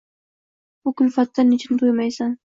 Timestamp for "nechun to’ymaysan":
1.51-2.33